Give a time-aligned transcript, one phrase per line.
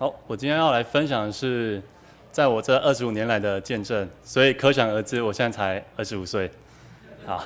[0.00, 1.82] 好，我今天要来分享的是，
[2.32, 6.50] 在我这二十五年来的见证，所以可想而知，我现在才二十五岁。
[7.26, 7.44] 好，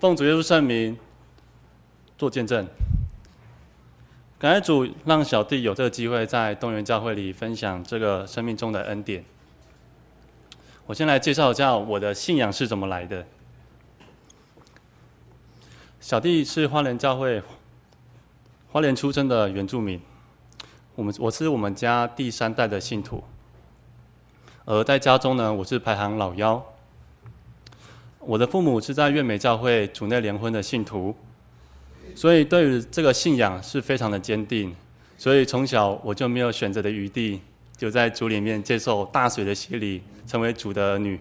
[0.00, 0.98] 奉主耶稣圣名
[2.18, 2.66] 做见证，
[4.40, 9.24] 感谢主让小弟有这个机会在东园教会里分享这个生命中的恩典。
[10.86, 13.24] 我先来介绍一下我的信仰是怎么来的。
[16.00, 17.40] 小弟是花莲教会。
[18.74, 20.00] 花莲出生的原住民，
[20.96, 23.22] 我们我是我们家第三代的信徒，
[24.64, 26.60] 而在家中呢，我是排行老幺。
[28.18, 31.14] 我的父母是在月美教会主内联婚的信徒，
[32.16, 34.74] 所以对于这个信仰是非常的坚定，
[35.16, 37.40] 所以从小我就没有选择的余地，
[37.76, 41.20] 就在主里面接受大水的洗礼，成为主的儿女。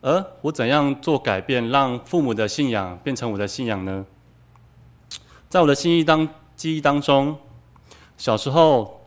[0.00, 4.06] 而我怎样做改变，让父母的信仰变成我的信仰呢？
[5.50, 7.36] 在我的记忆当记忆当中，
[8.16, 9.04] 小时候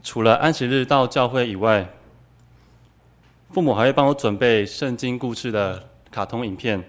[0.00, 1.92] 除了安息日到教会以外，
[3.50, 6.88] 父母还会帮我准备圣经故事的卡通影片，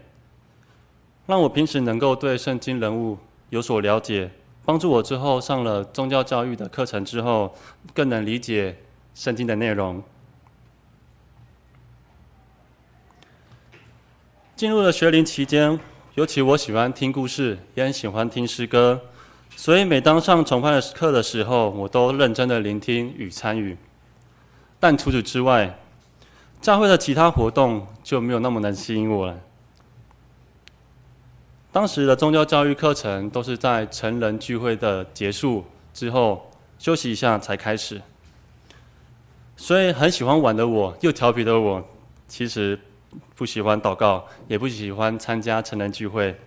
[1.25, 3.17] 让我平时能够对圣经人物
[3.49, 4.29] 有所了解，
[4.63, 7.55] 帮助我之后上了宗教教育的课程之后，
[7.95, 8.77] 更能理解
[9.15, 10.03] 圣经的内容。
[14.55, 15.79] 进入了学龄期间。
[16.15, 19.01] 尤其我喜欢听故事，也很喜欢听诗歌，
[19.55, 23.75] 所以每当上崇拜的课的时候，我都认真的聆听与参与。
[24.79, 25.79] 但除此之外，
[26.61, 29.39] 教会的其他活动就没有那么能吸引我了。
[31.71, 37.99] 当时的宗教教育课程都是在成人聚会的结束之后休息一下才开始，
[39.57, 41.83] 所以很喜欢玩的我，又调皮的我，
[42.27, 42.79] 其实。
[43.35, 46.39] 不喜欢祷告，也不喜欢参加成人聚会，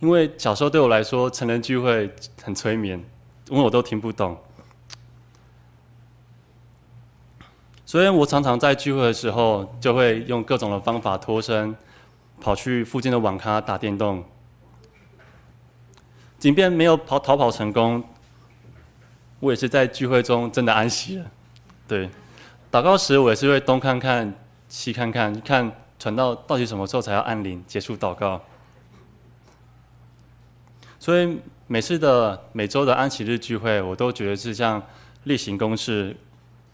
[0.00, 2.10] 因为小时候对我来说，成人聚会
[2.42, 3.02] 很催眠，
[3.48, 4.36] 因为我都听不懂。
[7.84, 11.74] 所以我常常在聚会的时候，就会用各种的方法脱身，
[12.40, 14.24] 跑去附近的网咖打电动。
[16.38, 18.02] 即便没有跑逃跑成功，
[19.40, 21.30] 我也是在聚会中真的安息了。
[21.86, 22.08] 对，
[22.70, 24.34] 祷告时我也是会东看看。
[24.68, 25.70] 西看看，看
[26.02, 28.42] 传道到底什么时候才要按铃结束祷告。
[30.98, 34.82] 所以每次的每周的安息日聚会，我都觉得是像
[35.22, 36.16] 例行公事，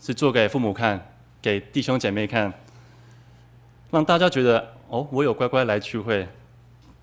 [0.00, 1.12] 是做给父母看，
[1.42, 2.50] 给弟兄姐妹看，
[3.90, 6.26] 让大家觉得哦，我有乖乖来聚会。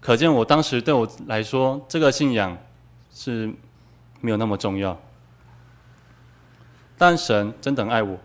[0.01, 2.57] 可见我当时对我来说，这个信仰
[3.13, 3.53] 是
[4.19, 4.99] 没有那么重要。
[6.97, 8.17] 但神真的爱我。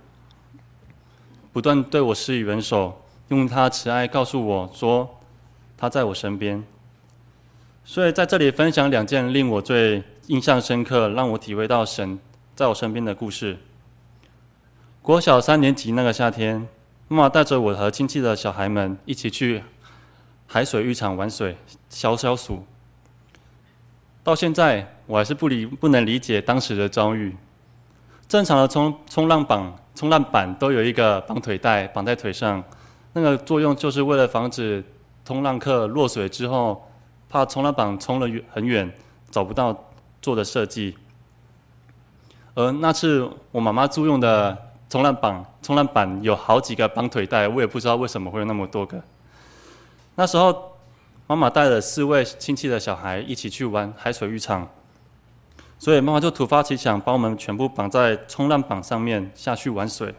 [1.52, 5.18] 不断对我施以援手，用他慈爱告诉我说
[5.76, 6.62] 他在我身边。
[7.84, 12.18] 所以在这里分享两件令我最印象深刻、让我体会到神
[12.54, 13.56] 在我身边的故事。
[15.02, 16.68] 国小三年级那个夏天，
[17.08, 19.62] 妈妈带着我和亲戚的小孩们一起去
[20.46, 21.56] 海水浴场玩水
[21.88, 22.64] 消消暑。
[24.22, 27.34] 到现在我还是不理不能理解当时的遭遇。
[28.28, 29.72] 正常的冲冲浪板。
[29.92, 32.62] 冲浪板都有一个绑腿带绑在腿上，
[33.12, 34.84] 那个作用就是为了防止
[35.24, 36.88] 冲浪客落水之后，
[37.28, 38.92] 怕冲浪板冲了很远
[39.30, 39.76] 找不到
[40.22, 40.96] 做的设计。
[42.54, 44.56] 而那次我妈妈租用的
[44.88, 49.00] 冲浪板，冲浪板有好几个绑腿带，我也不知道为什么会有那么多个。
[50.16, 50.72] 那时候
[51.26, 54.68] 妈妈带了四位亲戚的小孩一起去玩海水浴场。
[55.78, 60.14] 所以妈妈就突发奇想，把我们全部绑在冲浪板上面下去玩水。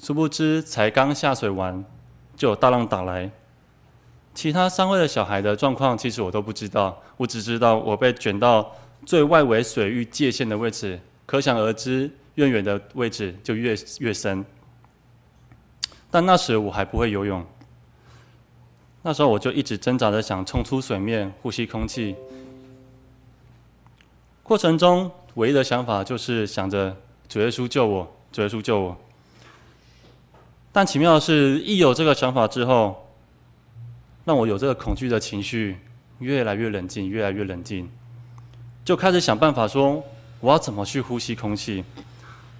[0.00, 1.84] 殊不知，才刚下水完，
[2.36, 3.30] 就有大浪打来。
[4.34, 7.02] 其他三位的小孩的状况，其实我都不知道。
[7.16, 8.70] 我只知道我被卷到
[9.06, 14.44] 最外围水域界限的位置，可想而知，越远的位置就越越深。
[16.10, 17.44] 但那时我还不会游泳，
[19.02, 22.14] 那时候我就一直挣扎着想冲出水面，呼吸空气。
[24.42, 26.94] 过程中唯一的想法就是想着
[27.28, 28.96] 主耶稣救我，主耶稣救我。
[30.76, 33.08] 但奇妙的是，一有这个想法之后，
[34.26, 35.78] 让我有这个恐惧的情绪
[36.18, 37.88] 越来越冷静，越来越冷静，
[38.84, 40.04] 就开始想办法说
[40.38, 41.82] 我要怎么去呼吸空气。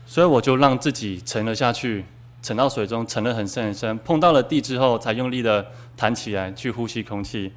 [0.06, 2.06] 所以我就让自己沉了下去，
[2.40, 7.52] 沉到水中，沉了很深很深，碰到了地之后才用力的弹起来去呼吸空气。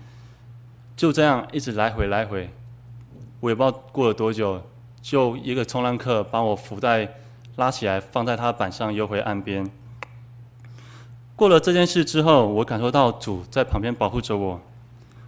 [0.98, 2.50] 就这样一直来回来回。
[3.40, 4.62] 我也不知道过了多久，
[5.02, 7.16] 就一个冲浪客把我扶在
[7.56, 9.66] 拉起来，放在他板上游回岸边。
[11.40, 14.60] 过了这件事之后，我感受到主在旁边保护着我，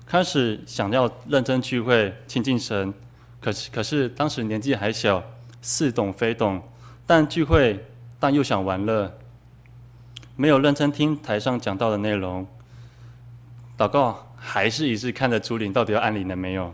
[0.06, 2.94] 开始想要认真聚会亲近神，
[3.40, 5.24] 可是可是当时年纪还小，
[5.62, 6.62] 似懂非懂，
[7.08, 7.86] 但聚会
[8.20, 9.18] 但又想玩乐，
[10.36, 12.46] 没有认真听台上讲道的内容，
[13.78, 16.74] 祷告还是一直看着主领到底要按领了没有。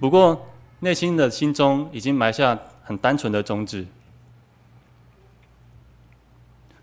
[0.00, 0.46] 不过
[0.80, 3.84] 内心的心中已经埋下很单纯的种子。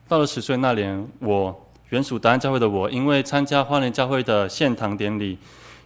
[0.08, 5.38] 到了十岁那年，我原属大安教会的我，因为参加花莲教会的献堂典礼，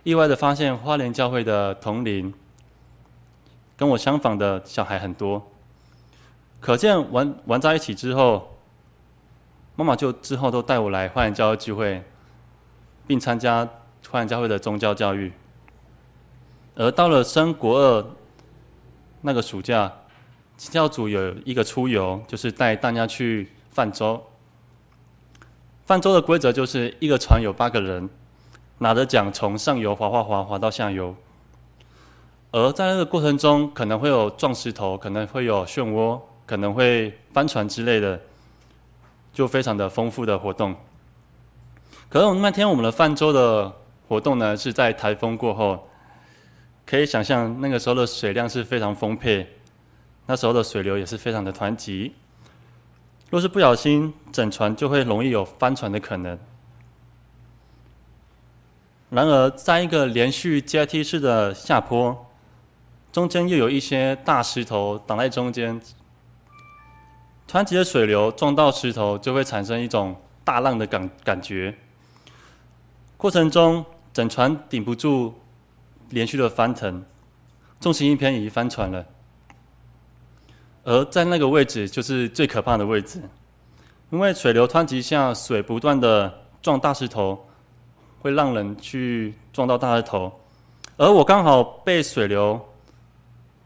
[0.03, 2.33] 意外的发现花莲教会的同龄
[3.77, 5.49] 跟我相仿的小孩很多。
[6.59, 8.57] 可见玩玩在一起之后，
[9.75, 12.03] 妈妈就之后都带我来花莲教会聚会，
[13.07, 13.67] 并参加
[14.09, 15.31] 花莲教会的宗教教育。
[16.75, 18.05] 而到了升国二
[19.21, 19.91] 那个暑假，
[20.57, 23.49] 教主有一个出游，就是带大家去。
[23.73, 24.23] 泛舟，
[25.93, 28.09] 泛舟的规则就是一个船有八个人，
[28.79, 31.15] 拿着桨从上游划划划划到下游，
[32.49, 38.19] 而在那个过程中可能会有撞石头，可能会有漩涡，可能会翻船之类的，
[39.31, 40.75] 就非常的丰富的活动。
[42.09, 43.71] 可是我们那天我们的泛舟的
[44.07, 45.87] 活动呢，是在台风过后，
[46.87, 49.47] 可以想象那个时候的水量是非常丰沛，
[50.25, 52.15] 那时候的水流也是非常的湍急。
[53.33, 56.37] 若是不小心，整船就会容易有翻船的可能。
[59.09, 62.27] 然而，在一个连续阶梯式的下坡，
[63.11, 65.81] 中间又有一些大石头挡在中间，
[67.49, 71.75] 湍急的水流撞到石头，就会产生一种大浪的感感觉。
[73.17, 73.83] 过程中，
[74.13, 75.33] 整船顶不住
[76.09, 77.03] 连续的翻腾，
[77.79, 79.03] 重心一偏移，翻船了。
[80.85, 83.21] 而在那个位置就是最可怕的位置，
[84.09, 87.45] 因为水流湍急下，水不断的撞大石头，
[88.21, 90.31] 会让人去撞到大石头。
[90.97, 92.59] 而我刚好被水流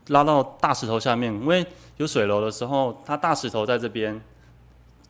[0.10, 1.66] 拉到大石头下面，因为
[1.98, 4.22] 有水流的时候，它大石头在这边，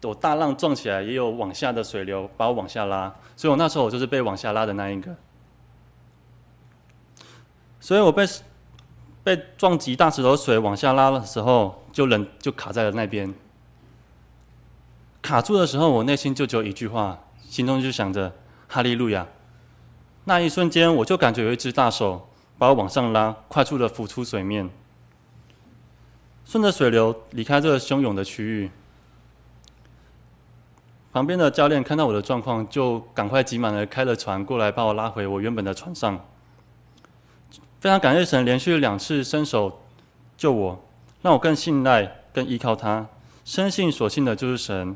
[0.02, 5.14] 有大浪撞起来，也有往下的水流把我往下拉，所以我那时候我就是被往下拉的那一个，
[7.82, 8.26] 所以我被。
[9.28, 13.34] 被撞击大石头水往下拉的时候，就人就卡在了那边。
[15.22, 18.34] 卡住的时候，我内心就只有一句话，心中就想着
[18.70, 19.28] 哈利路亚。
[20.24, 24.70] 那一瞬间，我就感觉有一只大手把我往上拉，快速的浮出水面，
[26.46, 28.72] 顺着水流离开这个汹涌的区域。
[31.12, 36.18] 旁边的教练看到我的状况，就赶快急忙的开了船过来，把我拉回我原本的船上。
[37.80, 39.82] 非常感谢神连续两次伸手
[40.36, 40.84] 救我，
[41.22, 43.08] 让我更信赖、更依靠他，
[43.46, 44.96] 深信所信的就是神。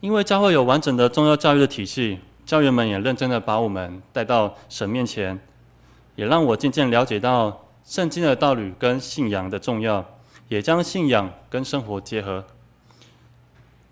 [0.00, 5.38] 因为教会有完整的宗教教育的体系，教员们也认真的把我们带到神面前，
[6.16, 10.04] 也让我渐渐了解到圣经的道理跟信仰的重要，
[10.48, 12.44] 也将信仰跟生活结合，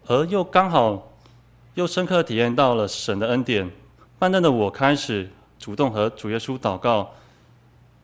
[0.06, 1.12] 而又刚好
[1.74, 3.70] 又深刻体验到了神的恩典，
[4.18, 5.30] 慢慢的我开始。
[5.62, 7.08] 主动和主耶稣祷告，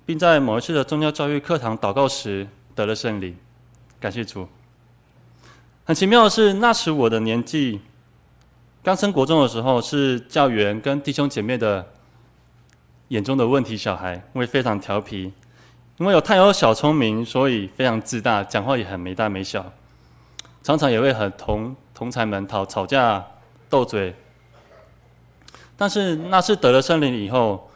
[0.07, 3.37] 并在某一次的宗教教育课堂祷告时得了圣灵。
[3.99, 4.47] 感谢主。
[5.85, 7.81] 很奇妙的是，那时我的年纪
[8.81, 11.85] 刚升国中的时候，是教员跟弟兄姐妹的
[13.09, 15.33] 眼中的问题小孩，因为非常调皮，
[15.97, 19.73] 因为有太有小聪明，所以非常自大，讲话也很没大没小，
[20.63, 23.27] 常常也会和同同侪们讨吵架
[23.69, 24.15] 斗嘴。
[25.81, 27.71] 但是那次得了圣灵以后，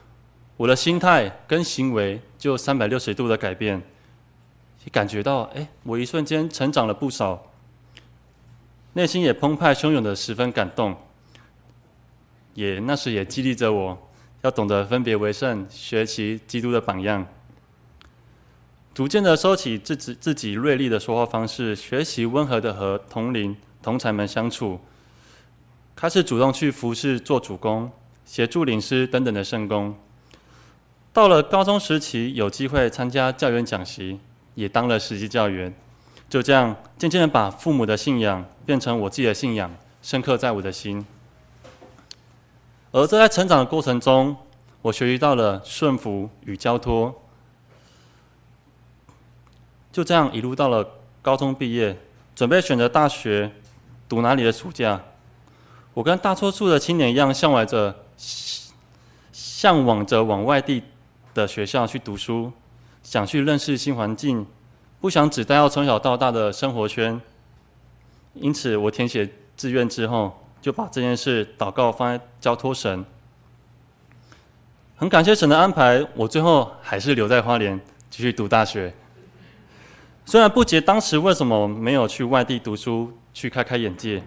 [0.56, 3.80] 我的心态跟行为就三百六十度的改变，
[4.90, 7.52] 感觉到哎，我一瞬间成长了不少，
[8.94, 10.96] 内心也澎湃汹涌的十分感动，
[12.54, 13.96] 也那时也激励着我
[14.40, 17.24] 要懂得分别为圣，学习基督的榜样，
[18.92, 24.80] 逐渐的收起自己自己锐利的说话方式，学习温和的和同龄同才们相处。
[25.94, 27.90] 开始主动去服侍、做主工、
[28.24, 29.94] 协助领诗等等的圣工。
[31.12, 34.18] 到了高中时期，有机会参加教员讲习，
[34.54, 35.72] 也当了实习教员。
[36.28, 39.70] 就这样，渐渐的把父母的信仰变成我自己的信仰，
[40.00, 41.04] 深刻在我的心。
[42.90, 44.34] 而在成长的过程中，
[44.80, 47.22] 我学习到了顺服与交托。
[49.92, 50.88] 就这样一路到了
[51.20, 51.98] 高中毕业，
[52.34, 53.52] 准备选择大学，
[54.08, 54.98] 读哪里的暑假。
[55.94, 57.94] 我跟大多数的青年一样，向往着、
[59.32, 60.82] 向往着往外地
[61.34, 62.50] 的学校去读书，
[63.02, 64.46] 想去认识新环境，
[65.00, 67.20] 不想只待到从小到大的生活圈。
[68.34, 73.04] 因此，我填写志愿之后，就把这件事祷告放在交托神。
[74.96, 78.94] 很感谢神的安排，我最后还是留在花莲继续读大学。
[80.24, 84.22] 虽然不解当时为什么没有去外地读书，去开开眼界，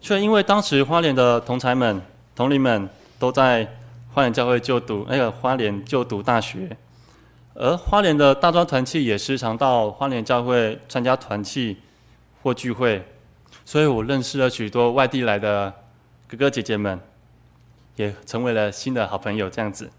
[0.00, 2.00] 却因为当时花莲的同才们、
[2.34, 2.88] 同龄们
[3.18, 3.68] 都在
[4.12, 6.76] 花莲教会就读，那个花莲就读大学，
[7.54, 11.76] 而花莲的大专团契也时常到花莲教会参加团契
[12.42, 13.04] 或聚会，
[13.64, 15.72] 所以我认识了许多外地来的
[16.26, 16.98] 哥哥姐姐们，
[17.96, 19.50] 也成为了新的好朋友。
[19.50, 19.90] 这样子，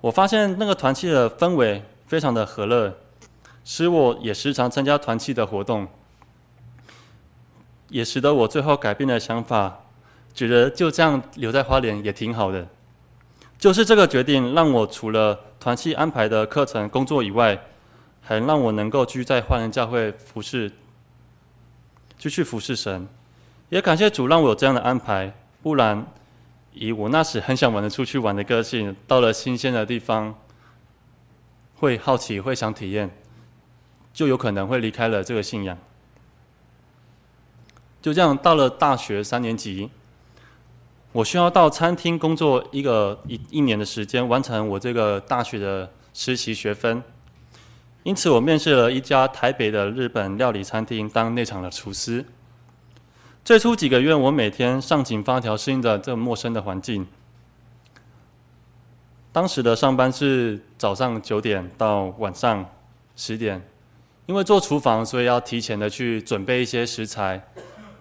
[0.00, 1.82] 我发现那个团契的氛围。
[2.06, 2.94] 非常的和乐，
[3.64, 5.88] 使我也时常参加团契的活动，
[7.94, 9.84] 也使得我最后改变了想法，
[10.34, 12.66] 觉得就这样留在花莲也挺好的。
[13.56, 17.56] 就是这个决定，让我除了团契安排的课程工作以外，
[18.20, 20.72] 还让我能够继续在花莲教会服侍，
[22.18, 23.06] 继续服侍神。
[23.68, 25.32] 也感谢主让我有这样的安排，
[25.62, 26.04] 不然
[26.72, 30.34] 以我那时很想玩的出去玩的个性，到了新鲜的地方。
[31.76, 33.08] 会好奇，会想体验，
[34.12, 35.78] 就有可能会离开了这个信仰。
[38.04, 39.88] 就这样，到了大学三年级，
[41.10, 47.02] 我需要到餐厅工作一个一一年的时间，完成我这个大学的实习学分。
[48.02, 52.22] 因此，我面试了一家台北的日本料理餐厅，当内场的厨师。
[53.42, 57.06] 最初几个月，我每天上紧发条，适应着这陌生的环境。
[59.32, 62.68] 当时的上班是早上九点到晚上
[63.16, 63.66] 十点，
[64.26, 67.42] 因为做厨房，所以要提前的去准备一些食材，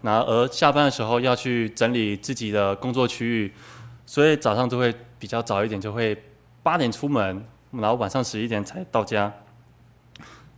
[0.03, 3.53] 然而下班的时候要去整理自己的工作区域，
[4.05, 6.24] 所以早上就会比较早一点，就会
[6.62, 9.33] 八点出门，然后晚上十一点才到家。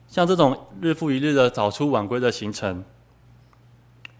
[0.07, 2.83] 像这种日复一日的早出晚归的行程，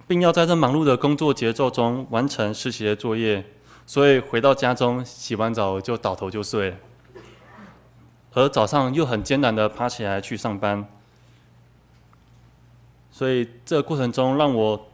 [0.07, 3.43] 并要在这忙碌的工作节奏中完成实习的作业。
[3.87, 6.75] 所以回到家中，洗完澡就倒头就睡，
[8.33, 10.87] 而早上又很艰难的爬起来去上班，
[13.11, 14.87] 所以这个过程中让我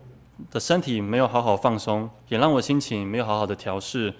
[0.50, 4.14] 的身体没有好好放松，也让我心情没有好好的调试。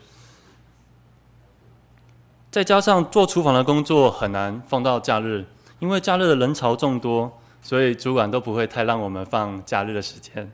[2.52, 5.46] 再加上做厨房的工作很难放到假日，
[5.80, 10.52] 因为假日的人潮众多，所以主管都不会太让我们放假日的时间。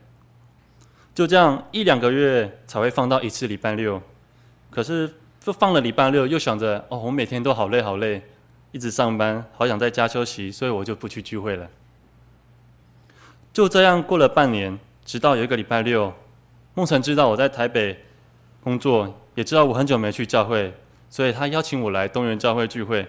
[1.16, 4.00] 就这样一两个月才会放到一次礼拜六，
[4.70, 8.22] 可是就放了礼拜六，又想着哦，我每天都好累好累，
[8.72, 11.68] 一直上班，好想在家休息，所以我就不去聚会了。
[13.52, 16.14] 就这样过了半年，直到有一个礼拜六，
[16.74, 17.98] 梦辰知道我在台北
[18.62, 20.74] 工作，也知道我很久没去教会，
[21.10, 23.08] 所以他邀请我来东园教会聚会。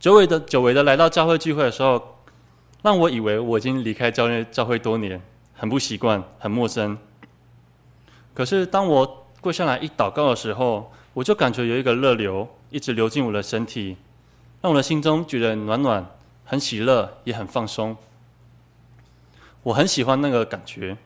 [0.00, 2.18] 久违的久违的来到教会聚会的时候，
[2.82, 5.22] 让我以为我已经离开教会教会多年。
[5.54, 6.98] 很不习惯，很陌生。
[8.34, 13.96] 可是当我跪下来一祷告的时候，我就感觉有一个热流一直流进我的身体，
[14.60, 16.04] 让我的心中觉得暖暖，
[16.44, 17.96] 很喜乐，也很放松。
[19.64, 20.96] 我很喜欢那个感觉，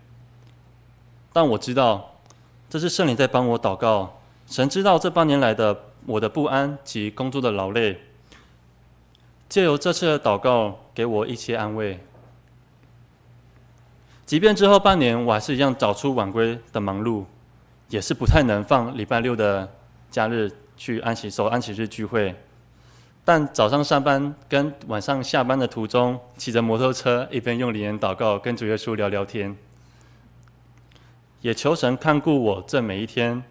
[1.33, 2.17] 但我知道
[2.69, 4.21] 这是圣灵在帮我祷告。
[4.47, 8.01] 神知道这半年来的我的不安及工作的劳累，
[9.49, 11.99] 借由这次的祷告，给我一些安慰。
[14.27, 17.25] 即便之后半年我还是一样早出晚归的忙碌，
[17.89, 19.73] 也是不太能放礼拜六的
[20.11, 22.35] 假日去安息守安息日聚会。
[23.25, 29.57] 但早上上班跟晚上下班的途中，骑着摩托车一边用灵言祷告，跟主耶稣聊聊天，
[31.41, 33.43] 也求神看顾我这每一天，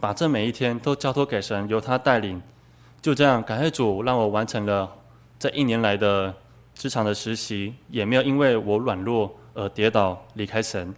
[0.00, 2.40] 把这每一天都交托给神，由他带领。
[3.02, 4.96] 就这样，感谢主让我完成了
[5.38, 6.34] 这一年来的
[6.74, 9.36] 职场的实习，也没有因为我软弱。
[9.52, 10.94] 而跌倒离开神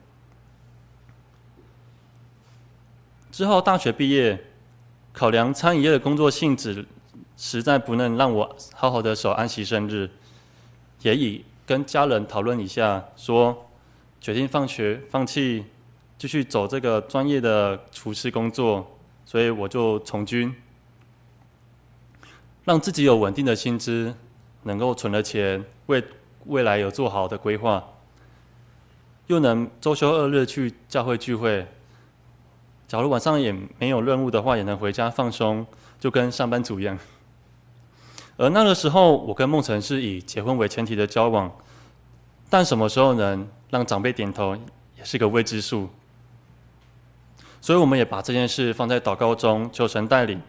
[3.31, 4.39] 之后，大学毕业，
[5.11, 6.85] 考量餐饮业的工作性质，
[7.45, 10.09] 实在不能让我好好的守安息生日，
[11.01, 13.69] 也已跟家人讨论一下，说
[14.21, 15.65] 决定放学放弃
[16.17, 18.97] 继续走这个专业的厨师工作，
[19.27, 20.55] 所以我就从军，
[22.65, 24.15] 让自己有稳定的薪资，
[24.63, 26.01] 能够存了钱，为
[26.47, 27.83] 未来有做好的规划。
[29.27, 31.67] 又能周休二日去教会聚会，
[32.87, 35.67] 假如晚上也没有任务的话，也能回家放松，
[35.99, 36.97] 就跟上班族一样。
[38.43, 41.49] 而那个时候，我跟梦辰是以结婚为前提的交往，
[42.51, 44.57] 但什么时候能让长辈点头，
[44.99, 45.89] 也是个未知数。
[47.61, 50.43] 所以，我们也把这件事放在祷告中，求神带领。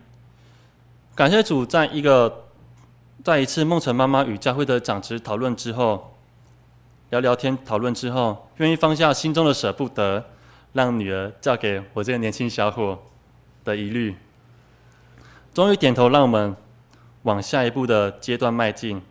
[1.13, 2.45] 感谢主，在一个
[3.23, 6.09] 在一次梦辰妈妈与教会的长子讨论之后。
[7.11, 10.25] 聊聊天、讨论之后，愿意放下心中的舍不得，
[10.71, 12.97] 让女儿嫁给我这个年轻小伙
[13.63, 14.15] 的疑虑，
[15.53, 16.55] 终于点头让我们
[17.23, 19.01] 往下一步的阶段迈进。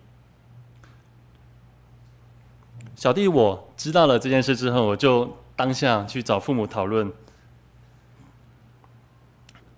[2.95, 7.13] 小弟我知道了这件事之后，我就当下去找父母讨论，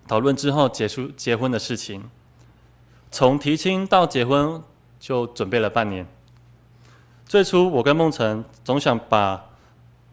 [0.06, 2.10] 讨论之后结束结婚的事情。
[3.10, 4.62] 从提亲到结婚
[4.98, 6.06] 就准备了半年。
[7.24, 9.36] 最初我跟梦辰总想把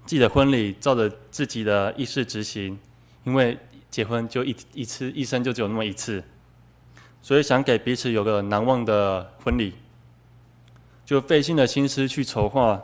[0.05, 2.79] 自己的婚礼照着自己的意思执行，
[3.25, 3.57] 因为
[3.89, 6.23] 结婚就一一次，一生就只有那么一次，
[7.21, 9.75] 所以想给彼此有个难忘的婚礼，
[11.05, 12.81] 就费尽了心思去筹划。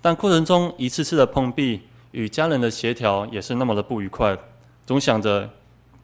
[0.00, 1.82] 但过程中一次次的碰壁，
[2.12, 4.38] 与家人的协调也是那么的不愉快，
[4.86, 5.50] 总想着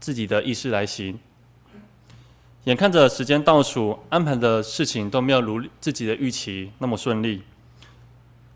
[0.01, 1.19] 自己的意思来行。
[2.65, 7.43] 眼看着时间倒数，安排的事情都没有如自己的预期那么顺利。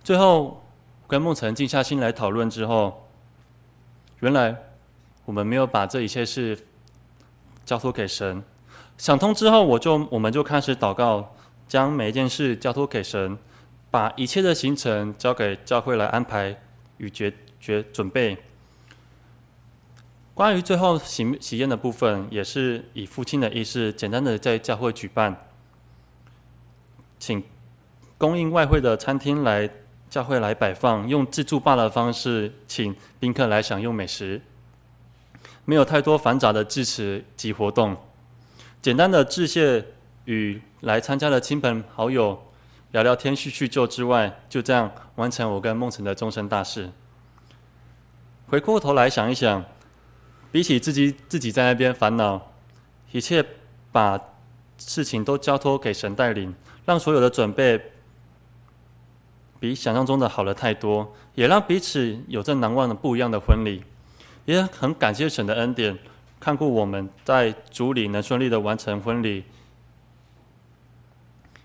[0.02, 0.64] 最后
[1.06, 3.08] 跟梦辰静下心来讨论之后，
[4.20, 4.56] 原来
[5.24, 6.66] 我们没有把这一切事
[7.64, 8.42] 交托给神。
[8.98, 11.34] 想通之后，我就我们就开始祷告，
[11.66, 13.38] 将每一件事交托给神。
[13.88, 16.60] 把一切的行程交给教会来安排
[16.98, 18.36] 与决决准备。
[20.34, 25.34] 关于最后喜喜宴的部分，也是以父亲的意思，简单的在教会举办，
[27.18, 27.42] 请
[28.18, 29.70] 供应外汇的餐厅来
[30.10, 34.42] 教会来摆放，用自助吧的方式请宾客来享用美食，
[35.64, 37.96] 没有太多繁杂的致辞及活动，
[38.80, 39.84] 简单的致谢
[40.26, 42.42] 与来参加的亲朋好友。
[42.92, 46.90] 聊聊天、叙叙旧之外，就这样完成我跟梦辰的终身大事。
[48.46, 49.62] 回过头来想一想，
[50.50, 52.52] 比起自己自己在那边烦恼，
[53.12, 53.44] 一切
[53.92, 54.18] 把
[54.78, 56.54] 事情都交托给神带领，
[56.86, 57.92] 让所有的准备
[59.60, 63.82] 比想象中的好了太多，也让彼此有着难忘的不一样的婚礼。
[64.46, 65.98] 也很感谢神的恩典，
[66.46, 69.42] 看顾我们在主里能顺利的完成婚礼。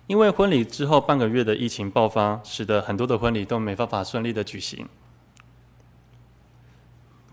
[0.08, 4.90] 因为婚礼之后半个月的疫情爆发，使得很多的婚礼都没办法顺利的举行。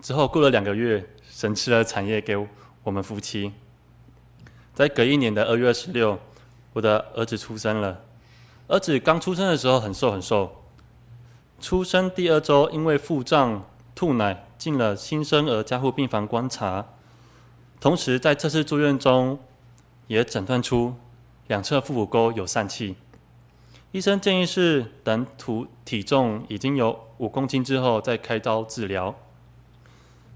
[0.03, 2.37] 之后过了两个月，神赐了产业给
[2.83, 3.51] 我们夫妻。
[4.75, 6.19] 在隔一年的二月二十六，
[6.75, 8.05] 我的儿子出生了。
[8.67, 10.65] 儿子刚出生的时候很瘦很瘦，
[11.59, 16.85] 出生第二周因为腹胀吐奶，进了新生儿加护病房观察。
[17.81, 19.39] 同时在这次住院中，
[20.07, 20.95] 也诊断出。
[21.47, 22.95] 两侧腹股沟有疝气，
[23.91, 29.15] 医生建议是等土体重已经有五公斤之后再开刀治疗。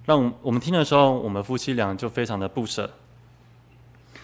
[0.07, 2.91] 让我们听的时候，我们夫妻俩就非常的不舍，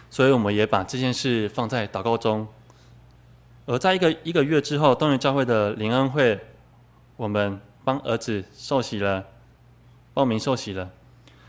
[0.08, 2.48] 所以我们也把这件事放在祷告中。
[3.66, 6.40] 而在一个一个月之后，东园教会的灵恩会，
[7.18, 9.26] 我们帮儿子受洗了，
[10.14, 10.90] 报名受洗了，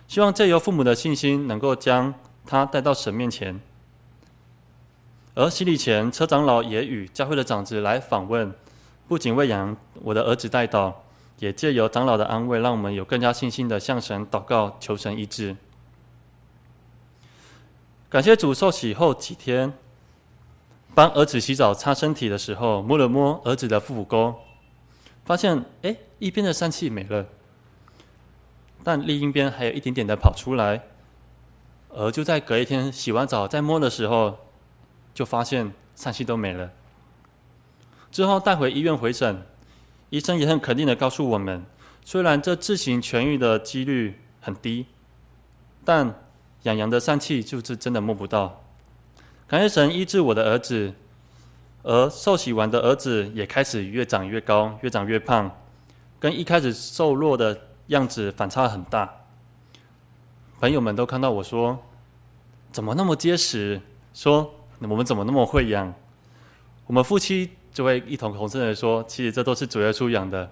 [0.10, 2.12] 希望借由父母的信心，能够将
[2.44, 3.62] 他带到神面前。
[5.36, 8.52] 而洗礼前，车长老也与教会的长子来访问，
[9.08, 10.92] 不仅为养我的儿子代祷，
[11.38, 15.56] 也借由长老的安慰，让我们有更加信心的向神祷告，求神医治。
[18.10, 19.72] 感谢主，受洗后几天，
[20.96, 24.36] 帮儿子洗澡擦身体的时候，摸了摸儿子的腹股沟，
[25.24, 27.28] 发现哎，一边的疝气没了，
[28.84, 30.84] 但另一边还有一点点的跑出来。
[31.90, 34.38] 而就在隔一天洗完澡再摸的时候，
[35.14, 36.72] 就发现疝气都没了。
[38.12, 39.44] 之后带回医院回诊，
[40.10, 41.66] 医生也很肯定的告诉我们，
[42.04, 44.86] 虽然这自行痊愈的几率很低，
[45.84, 46.14] 但
[46.64, 48.64] 痒痒的疝气就是真的摸不到。
[49.48, 50.94] 感谢神医治我的儿子，
[51.82, 55.50] 而受洗完的儿子也开始越长越高，越长越胖，
[56.20, 59.08] 跟一开始瘦弱的样子反差很大。
[60.60, 61.78] 朋友们都看到我说，
[62.72, 63.80] 怎么那么结实？
[64.14, 64.56] 说。
[64.82, 65.94] 我们怎么那么会养？
[66.88, 70.50] 我们夫妻就会一同同声的说：“其实这都是主耶稣养的，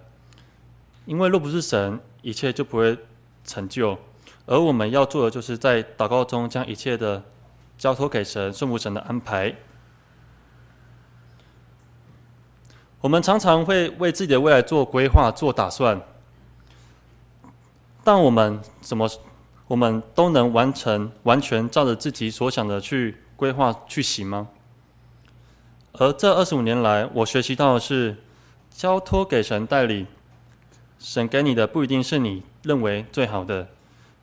[1.06, 2.98] 因为若不是神，一切就不会
[3.46, 3.98] 成就。
[4.46, 7.24] 而我们要做的，就是在祷告中将一切的
[7.78, 9.56] 交托给神，顺服神的安排。
[13.00, 16.02] 我们常常会为自己的未来做规划、做打算，
[18.08, 19.06] 但我们怎么，
[19.68, 24.48] 我们都能完成，完全照着自己所想的去。”规划去行吗？
[25.92, 28.16] 而这二十五年来，我学习到的是，
[28.72, 30.06] 交托给神代理，
[30.98, 33.68] 神给你的不一定是你认为最好的，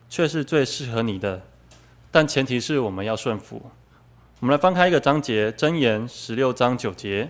[0.09, 1.43] 却是最适合你的。
[2.09, 3.61] 但前提是我们要顺服。
[4.39, 7.29] 我们来翻开一个章节，箴言十六章九节。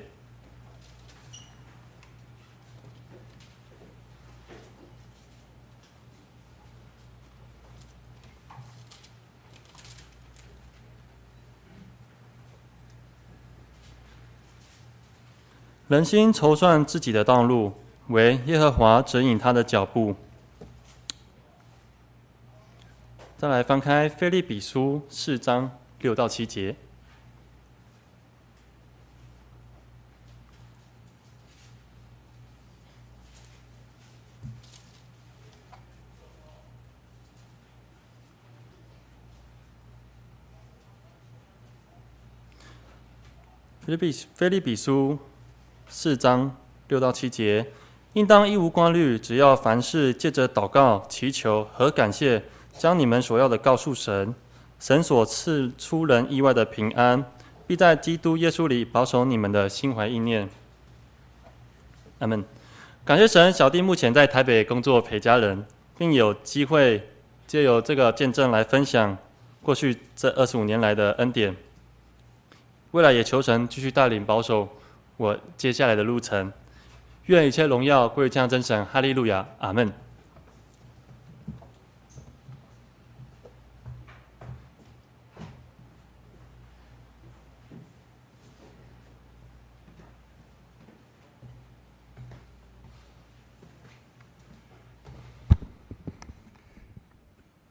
[15.95, 17.71] 人心筹算自己的道路，
[18.09, 20.13] 为耶和华指引他的脚步。
[23.37, 26.75] 再来翻开腓立比书四章六到七节。
[43.85, 45.17] 腓立比腓立比书
[45.87, 46.55] 四章
[46.87, 47.67] 六到七节，
[48.13, 52.43] 应当一无挂虑，只要凡事借着祷告、祈求和感谢，
[52.77, 54.33] 将你们所要的告诉神。
[54.79, 57.23] 神所赐出人意外的平安，
[57.65, 60.49] 必在基督耶稣里保守你们的心怀意念。
[62.19, 62.43] 阿门。
[63.05, 65.65] 感谢神，小弟目前在台北工作陪家人，
[65.97, 67.07] 并有机会
[67.47, 69.17] 借由这个见证来分享
[69.61, 71.55] 过去这二十五年来的恩典。
[72.91, 74.67] 未来也求神继续带领保守
[75.17, 76.51] 我接下来的路程，
[77.27, 79.93] 愿一切荣耀归于将真神，哈利路亚，阿门。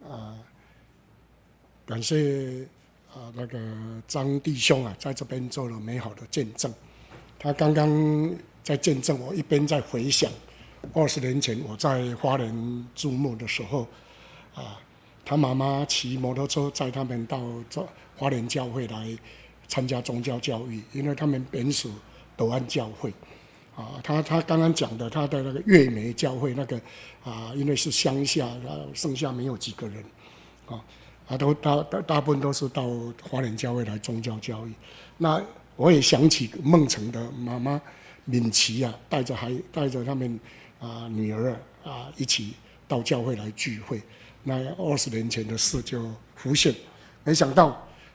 [0.08, 0.38] 啊，
[1.84, 2.66] 感谢。
[3.14, 3.58] 啊，那个
[4.08, 6.74] 张弟兄啊，在这边做了美好的见证。
[7.44, 10.30] 他刚刚在见证，我一边在回想
[10.94, 13.86] 二十年前我在花莲注目的时候，
[14.54, 14.80] 啊，
[15.26, 19.14] 他妈妈骑摩托车载他们到这花莲教会来
[19.68, 21.90] 参加宗教教育，因为他们本属
[22.34, 23.12] 斗安教会。
[23.76, 26.80] 啊，他他刚刚讲的他的那个月眉教会那个
[27.24, 28.48] 啊，因为是乡下，
[28.94, 30.02] 剩下没有几个人，
[30.64, 30.82] 啊。
[31.26, 32.88] 啊，都大大大部分都是到
[33.22, 34.72] 花莲教会来宗教教育。
[35.18, 35.42] 那
[35.76, 37.80] 我也想起孟城的妈妈
[38.24, 40.38] 敏琪啊，带着孩带着他们
[40.80, 42.54] 啊女儿啊一起
[42.86, 44.00] 到教会来聚会。
[44.42, 46.74] 那二十年前的事就浮现，
[47.24, 47.68] 没想到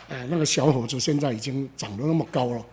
[0.07, 2.65] 啊那个小伙子现在已经长得那么高了，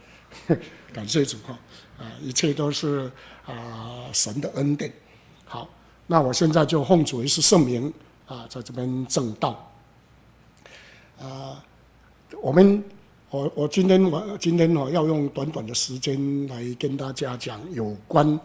[0.93, 1.59] 感谢主啊！
[1.99, 3.11] 啊，一切都是
[3.47, 4.93] 啊神的恩典。
[5.47, 5.69] 好，
[6.07, 7.93] 那我现在就奉主为是圣名
[8.27, 9.73] 啊，在这边证道。
[11.19, 11.65] 啊，
[12.43, 12.85] 我们
[13.31, 18.39] 我我今天我今天我要用短短的时间来跟大家讲有关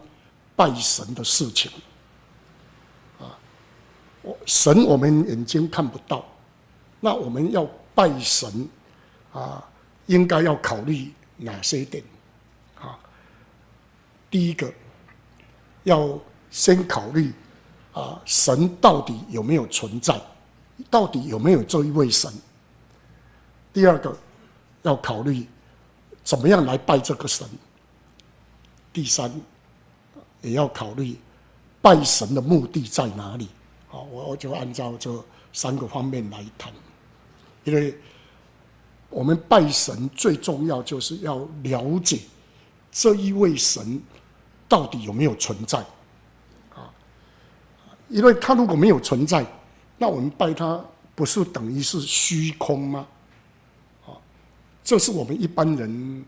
[0.56, 1.70] 拜神的事情。
[3.20, 3.38] 啊，
[4.22, 6.24] 我神我们眼睛看不到，
[7.00, 7.64] 那我们要
[7.94, 8.68] 拜神
[9.32, 9.64] 啊，
[10.06, 12.02] 应该要考虑哪些点？
[12.80, 12.98] 啊，
[14.28, 14.72] 第一个
[15.84, 16.18] 要
[16.50, 17.32] 先考虑
[17.92, 20.20] 啊，神到底有没有存在？
[20.90, 22.32] 到底有没有这一位神？
[23.72, 24.14] 第二个，
[24.82, 25.46] 要考虑
[26.22, 27.48] 怎么样来拜这个神。
[28.92, 29.32] 第三，
[30.42, 31.16] 也要考虑
[31.80, 33.48] 拜神的目的在哪里。
[33.88, 35.10] 好，我我就按照这
[35.52, 36.72] 三个方面来谈。
[37.64, 37.96] 因为
[39.08, 42.20] 我们拜神最重要就是要了解
[42.90, 44.02] 这一位神
[44.68, 45.78] 到底有没有存在。
[46.74, 46.90] 啊，
[48.08, 49.46] 因为他如果没有存在，
[49.96, 53.06] 那我们拜他不是等于是虚空吗？
[54.84, 56.24] 这是我们一般人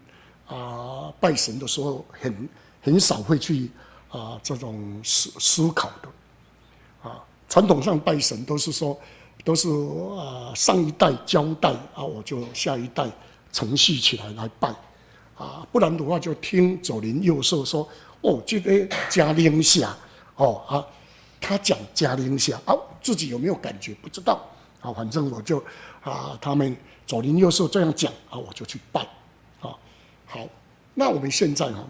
[0.46, 2.48] 啊、拜神的时候很
[2.82, 3.70] 很少会去
[4.08, 7.18] 啊、这种思思考的啊。
[7.48, 8.96] 传统上拜神都是说
[9.44, 9.68] 都是
[10.16, 13.10] 啊、上一代交代啊，我就下一代
[13.52, 14.68] 承续起来来拜
[15.36, 17.88] 啊，不然的话就听左邻右舍说
[18.20, 19.96] 哦，这个加灵下
[20.36, 20.86] 哦啊，
[21.40, 24.46] 他讲加灵下啊，自己有没有感觉不知道
[24.80, 25.58] 啊，反正我就
[26.02, 26.76] 啊他们。
[27.06, 29.02] 左邻右舍这样讲啊，我就去拜，
[29.60, 29.76] 啊，
[30.26, 30.48] 好，
[30.94, 31.86] 那我们现在哈，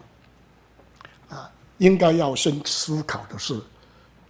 [1.29, 3.61] 啊，应该要先思考的是，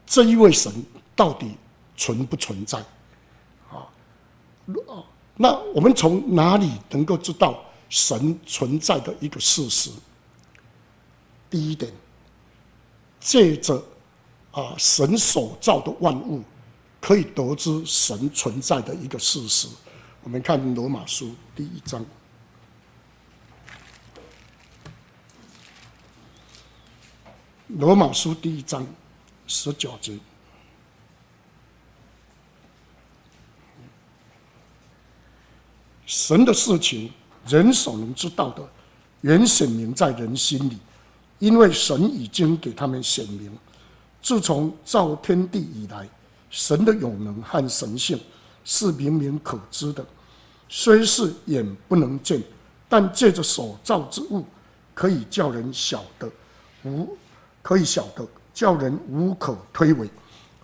[0.06, 0.72] 这一位神
[1.16, 1.56] 到底
[1.96, 2.78] 存不存在？
[3.70, 3.88] 啊，
[5.36, 9.90] 那我们从哪里能够知道神存在的一个事实？
[11.48, 11.92] 第一点，
[13.20, 13.82] 借着
[14.50, 16.42] 啊神所造的万物，
[17.00, 19.68] 可以得知神存在的一个事实。
[20.24, 22.00] 我们看《罗马书》第一章，
[27.68, 28.86] 《罗马书》第一章
[29.46, 30.18] 十九节，
[36.06, 37.12] 神的事情，
[37.46, 38.66] 人所能知道的，
[39.20, 40.78] 原显明在人心里，
[41.38, 43.54] 因为神已经给他们显明。
[44.22, 46.08] 自从造天地以来，
[46.48, 48.18] 神的永能和神性
[48.64, 50.02] 是明明可知的。
[50.76, 52.42] 虽是眼不能见，
[52.88, 54.44] 但借着所造之物，
[54.92, 56.28] 可以叫人晓得，
[56.82, 57.16] 无
[57.62, 60.08] 可以晓得，叫人无可推诿。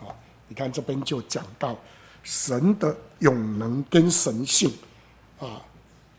[0.01, 0.11] 啊，
[0.49, 1.79] 你看这边就讲到
[2.25, 4.73] 神的永能跟神性，
[5.39, 5.63] 啊，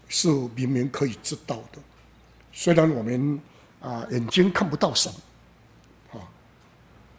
[0.08, 1.80] 是明明可以知道的。
[2.54, 3.41] 虽然我们
[3.82, 5.12] 啊眼睛看不到神，
[6.13, 6.15] 啊，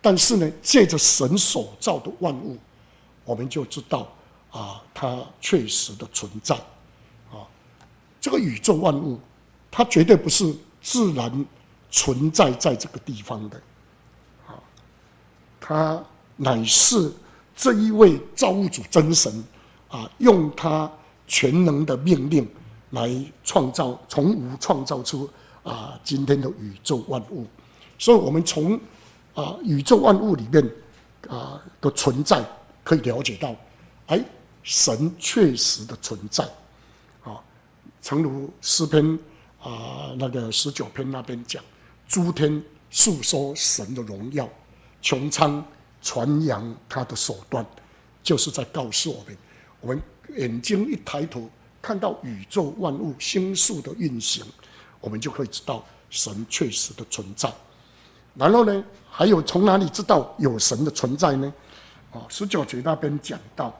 [0.00, 2.56] 但是呢，借着神所造的万物，
[3.26, 4.10] 我们就知道
[4.52, 6.54] 啊，它确实的存在。
[7.32, 7.42] 啊，
[8.20, 9.18] 这个宇宙万物，
[9.70, 10.54] 它绝对不是。
[10.84, 11.46] 自然
[11.92, 13.56] 存在在这个地方的，
[14.48, 14.58] 啊，
[15.60, 16.04] 它
[16.36, 17.12] 乃是
[17.54, 19.44] 这一位造物主真神
[19.88, 20.90] 啊，用他
[21.28, 22.50] 全能的命令
[22.90, 23.08] 来
[23.44, 25.30] 创造，从无创造出
[25.62, 27.46] 啊今天的宇宙万物。
[27.96, 28.74] 所以，我们从
[29.34, 30.68] 啊宇宙万物里面
[31.28, 32.44] 啊的存在，
[32.82, 33.54] 可以了解到，
[34.08, 34.20] 哎，
[34.62, 36.44] 神确实的存在，
[37.22, 37.40] 啊，
[38.00, 39.18] 诚如诗篇。
[39.64, 41.62] 啊，那个十九篇那边讲，
[42.08, 44.48] 诸天述说神的荣耀，
[45.00, 45.64] 穹苍
[46.00, 47.64] 传扬他的手段，
[48.24, 49.38] 就是在告诉我们：
[49.80, 50.02] 我们
[50.36, 51.48] 眼睛一抬头，
[51.80, 54.44] 看到宇宙万物星宿的运行，
[55.00, 57.48] 我们就可以知道神确实的存在。
[58.34, 61.54] 然后呢，还有从哪里知道有神的存在呢？
[62.10, 63.72] 啊，十九节那边讲到，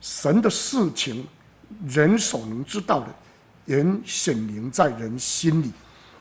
[0.00, 1.26] 神的事情，
[1.86, 3.06] 人所能知道的。
[3.66, 5.70] 人显明在人心里，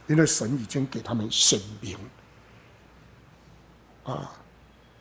[0.07, 1.97] 因为神已经给他们显明。
[4.03, 4.31] 啊，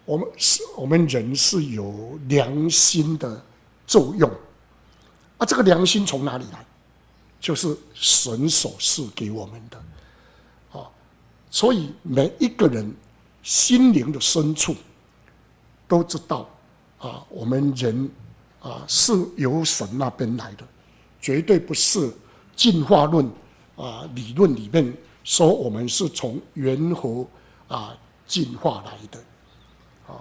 [0.06, 3.44] 我们是，我们人是有良心的
[3.86, 4.30] 作用。
[5.36, 6.64] 啊，这个良心从哪里来？
[7.38, 10.78] 就是神所赐给我们的。
[10.78, 10.88] 啊，
[11.50, 12.94] 所以每一个人
[13.42, 14.74] 心灵的深处
[15.86, 16.48] 都知道，
[16.98, 18.10] 啊，我们人
[18.68, 20.66] 啊是由神那边来的，
[21.20, 22.12] 绝对不是。
[22.58, 23.24] 进化论
[23.76, 27.24] 啊，理论里面说我们是从猿猴
[27.68, 30.18] 啊进化来的，啊，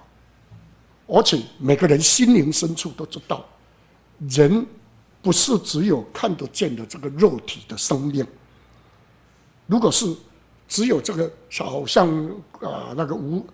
[1.08, 3.44] 而且每个人心灵深处都知道，
[4.30, 4.64] 人
[5.20, 8.24] 不是只有看得见的这个肉体的生命。
[9.66, 10.06] 如果是
[10.68, 12.08] 只有这个，好像
[12.60, 13.44] 啊那个无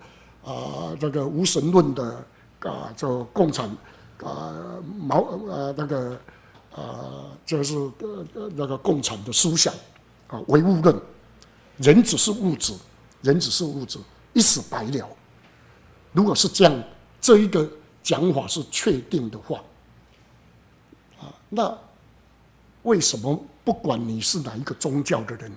[0.43, 2.23] 啊那个无神论的
[2.59, 3.67] 啊，这共产
[4.23, 6.19] 啊毛啊那个。
[6.75, 7.73] 啊，就是
[8.33, 9.73] 呃那个共产的思想
[10.27, 11.01] 啊，唯物论，
[11.77, 12.73] 人只是物质，
[13.21, 13.97] 人只是物质，
[14.33, 15.07] 一死百了。
[16.11, 16.83] 如果是这样，
[17.21, 17.65] 这一个
[18.03, 19.63] 讲法是确定的话，
[21.17, 21.77] 啊，那
[22.83, 25.49] 为什么不管你是哪一个宗教的人，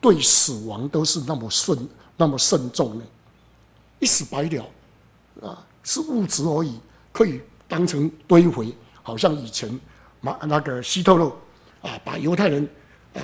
[0.00, 3.04] 对死亡都是那么慎那么慎重呢？
[3.98, 4.64] 一死百了，
[5.42, 6.80] 啊，是物质而已，
[7.12, 9.68] 可以当成堆肥，好像以前
[10.20, 10.36] 马。
[10.46, 11.26] 那个希特勒
[11.82, 12.68] 啊，把犹太人
[13.14, 13.20] 啊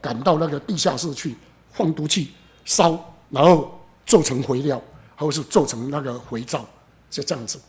[0.00, 1.36] 赶到那个地下室去
[1.72, 2.32] 放毒气
[2.64, 2.98] 烧，
[3.30, 4.80] 然后做成肥料，
[5.16, 6.64] 或是做成那个肥皂，
[7.10, 7.60] 就这样子。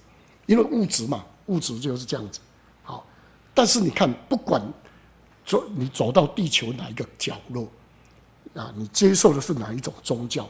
[0.46, 2.40] 因为物质嘛，物质就是这样子。
[2.84, 3.06] 好，
[3.54, 4.62] 但是你看，不管
[5.46, 7.68] 走你走到地球哪一个角落
[8.54, 10.48] 啊，你接受的是哪一种宗教，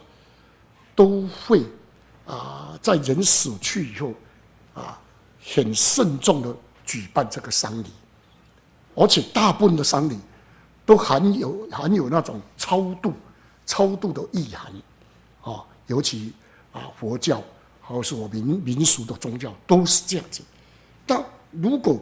[0.96, 1.64] 都会
[2.26, 4.14] 啊，在人死去以后
[4.74, 5.00] 啊，
[5.46, 7.88] 很慎重的举办这个丧礼。
[8.96, 10.18] 而且大部分的丧礼
[10.86, 13.14] 都含有含有那种超度、
[13.66, 14.72] 超度的意涵，
[15.42, 16.32] 啊，尤其
[16.72, 17.42] 啊佛教，
[17.82, 20.44] 或是我民民俗的宗教都是这样子。
[21.06, 22.00] 但如果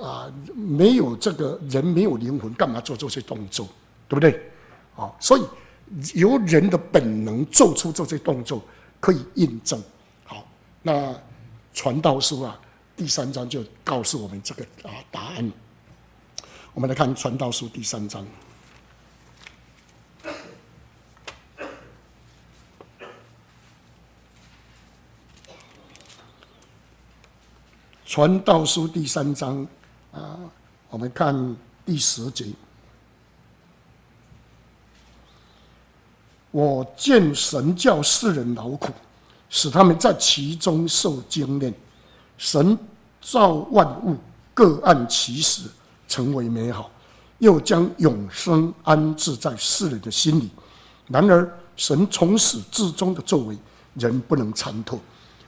[0.00, 3.66] 啊没有这个人没有灵魂，干嘛做这些动作？
[4.06, 4.40] 对不对？
[4.96, 5.44] 啊，所以
[6.14, 8.62] 由人的本能做出这些动作，
[9.00, 9.82] 可以印证。
[10.24, 10.46] 好，
[10.82, 11.12] 那
[11.78, 12.60] 传道书啊，
[12.96, 15.52] 第三章就告诉我们这个啊答案。
[16.74, 18.26] 我们来看《传道书》第三章，
[28.04, 29.64] 《传道书》第三章
[30.10, 30.36] 啊，
[30.90, 32.46] 我们看第十节。
[36.50, 38.92] 我见神叫世人劳苦，
[39.48, 41.72] 使他们在其中受精炼。
[42.36, 42.78] 神
[43.20, 44.16] 造万物，
[44.54, 45.62] 各按其时。
[46.10, 46.90] 成为美好，
[47.36, 50.48] 又将永生安置在世人的心里。
[51.06, 53.54] 然而，神从始至终的作为，
[53.92, 54.98] 人不能参透。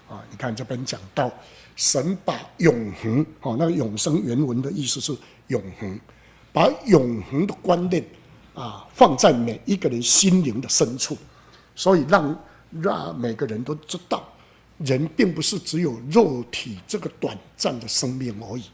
[0.06, 1.32] 啊，你看这边讲到，
[1.76, 5.98] 神把永恒，哦，那个永生原文的意思是永恒，
[6.52, 8.04] 把永恒的观念
[8.54, 11.16] 啊放在每一个人心灵的深处，
[11.74, 12.38] 所以让
[12.70, 14.28] 让每个人都知道，
[14.78, 18.64] 人并不是只有肉体这个短暂的生命而已。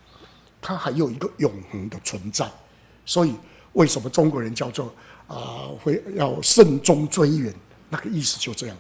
[0.61, 2.51] 它还有一个永恒的存在，
[3.05, 3.35] 所以
[3.75, 4.93] 为什么中国人叫做
[5.29, 7.55] 啊会要慎终追远？
[7.89, 8.77] 那个意思就这样。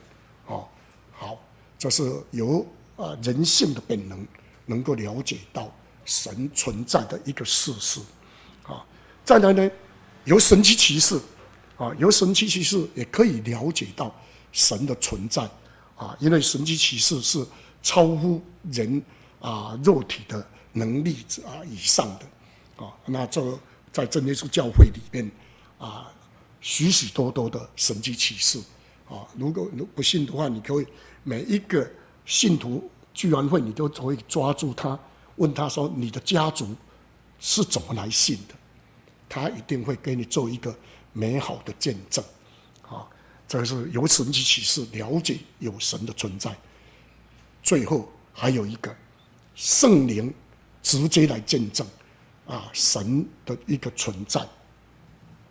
[0.46, 0.66] 哦，
[1.12, 1.38] 好，
[1.78, 4.26] 这是由啊人性的本能
[4.64, 5.72] 能够了解到
[6.04, 8.00] 神存在的一个事实。
[8.64, 8.84] 啊，
[9.24, 9.70] 再来呢，
[10.24, 11.20] 由神奇骑士，
[11.76, 14.12] 啊，由神奇骑士也可以了解到
[14.56, 15.46] 神的存在。
[15.96, 17.46] 啊，因为神迹奇事是
[17.82, 19.02] 超乎人
[19.40, 23.40] 啊肉体的能力啊以上的，啊，那这
[23.90, 25.30] 在真耶稣教会里面
[25.78, 26.12] 啊，
[26.60, 28.58] 许许多多的神迹奇事，
[29.08, 30.86] 啊，如果如不信的话，你可以
[31.24, 31.90] 每一个
[32.26, 34.98] 信徒聚完会，你都可以抓住他，
[35.36, 36.76] 问他说：“你的家族
[37.40, 38.54] 是怎么来信的？”
[39.30, 40.76] 他一定会给你做一个
[41.14, 42.22] 美好的见证，
[43.48, 46.52] 这个是由神迹启示了解有神的存在，
[47.62, 48.92] 最后还有一个
[49.54, 50.34] 圣灵
[50.82, 51.86] 直接来见证
[52.44, 54.44] 啊神的一个存在，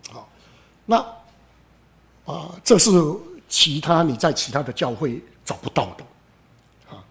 [0.10, 0.28] 好，
[0.86, 0.98] 那
[2.26, 2.92] 啊这是
[3.48, 7.02] 其他你在其他的教会找不到的啊，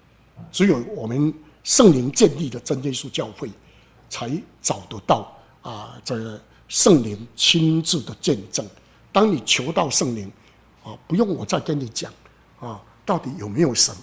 [0.53, 3.51] 只有我们圣灵建立的真耶稣教会
[4.11, 8.69] 才找得到啊这个圣灵亲自的见证。
[9.11, 10.31] 当你求到圣灵。
[10.85, 12.13] 啊，不用我再跟你讲，
[12.61, 13.97] 啊，到底有没有神，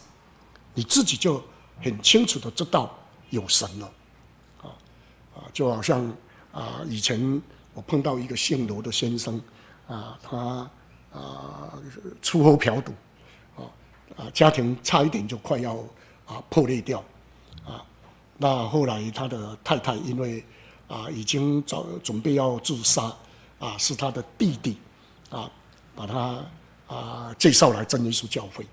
[0.74, 1.42] 你自己就
[1.80, 2.92] 很清楚的知道
[3.30, 3.92] 有神了，
[4.64, 4.66] 啊，
[5.36, 6.04] 啊，就好像
[6.52, 7.40] 啊，以前
[7.76, 9.40] 我碰到一个姓罗的先生，
[9.88, 10.68] 啊，他
[11.14, 11.78] 啊
[12.20, 12.92] 出口嫖赌，
[13.56, 13.62] 啊
[14.18, 15.76] 啊，家庭差一点就快要
[16.26, 17.04] 啊破裂掉，
[17.64, 17.86] 啊，
[18.40, 20.44] 那后来他的太太因为
[20.88, 23.16] 啊已经早准备要自杀，
[23.60, 24.80] 啊，是他的弟弟，
[25.30, 25.48] 啊，
[25.96, 26.44] 把他。
[26.92, 28.66] 啊，介绍来真耶稣教会，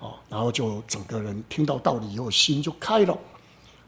[0.00, 3.18] 啊，然后就整个人听到道理以后，心就开了，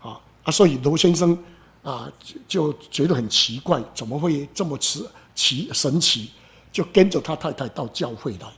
[0.01, 1.37] 啊啊，所以罗先生
[1.83, 2.07] 啊
[2.47, 6.33] 就觉得很奇怪，怎么会这么奇奇神奇？
[6.71, 8.53] 就跟着他太太到教会来，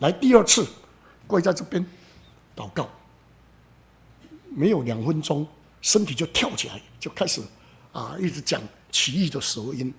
[0.00, 0.66] 来第二次
[1.26, 1.86] 跪在这边
[2.56, 2.88] 祷告，
[4.50, 5.46] 没有两分钟，
[5.82, 7.40] 身体就跳起来，就开始
[7.92, 8.60] 啊一直讲
[8.90, 9.94] 奇异的舌音，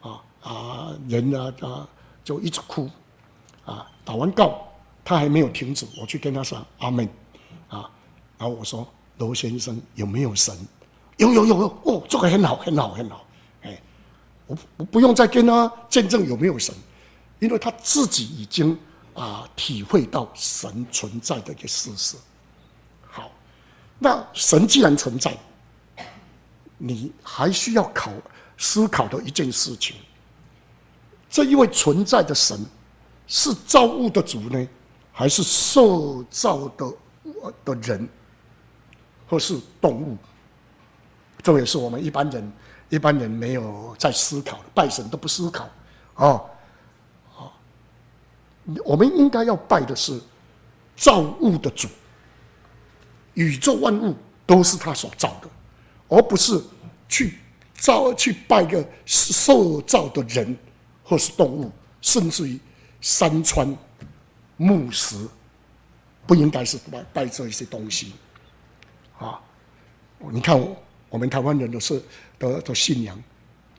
[0.00, 1.88] 啊啊人啊啊
[2.24, 2.88] 就一直哭。
[3.68, 4.66] 啊，祷完告，
[5.04, 7.06] 他还没有停止，我去跟他说阿门，
[7.68, 7.90] 啊，
[8.38, 10.56] 然后我说罗先生有没有神？
[11.18, 13.26] 有有有有，哦，这个很好很好很好，
[13.60, 13.78] 哎，
[14.46, 16.74] 我我不用再跟他见证有没有神，
[17.40, 18.74] 因为他自己已经
[19.12, 22.16] 啊体会到神存在的一个事实。
[23.06, 23.30] 好，
[23.98, 25.36] 那神既然存在，
[26.78, 28.10] 你还需要考
[28.56, 29.94] 思考的一件事情，
[31.28, 32.58] 这一位存在的神。
[33.28, 34.68] 是造物的主呢，
[35.12, 36.92] 还是受造的
[37.62, 38.08] 的人，
[39.28, 40.16] 或是动物？
[41.42, 42.52] 这也是我们一般人
[42.88, 45.68] 一般人没有在思考的，拜神都不思考
[46.14, 46.40] 啊
[47.36, 47.52] 啊！
[48.82, 50.18] 我们应该要拜的是
[50.96, 51.86] 造物的主，
[53.34, 55.50] 宇宙万物都是他所造的，
[56.08, 56.58] 而不是
[57.10, 57.38] 去
[57.74, 60.56] 造去拜个受造的人
[61.04, 62.58] 或是动物，甚至于。
[63.00, 63.76] 山川、
[64.56, 65.28] 木石，
[66.26, 68.12] 不应该是拜拜这一些东西，
[69.18, 69.40] 啊！
[70.32, 70.60] 你看，
[71.08, 72.02] 我们台湾人的是
[72.38, 73.16] 的的信仰，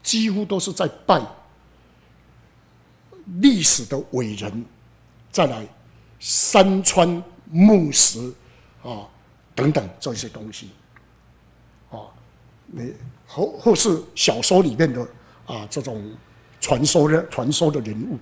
[0.01, 1.21] 几乎都是在拜
[3.41, 4.65] 历史的伟人，
[5.29, 5.67] 再来
[6.17, 8.33] 山川、木石
[8.81, 9.05] 啊
[9.53, 10.69] 等等这些东西，
[11.91, 12.07] 啊，
[12.67, 12.93] 你
[13.27, 15.05] 或或是小说里面的
[15.45, 16.15] 啊这种
[16.61, 18.17] 传说的传说的人物。